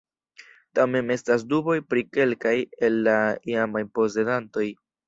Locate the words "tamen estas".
0.79-1.45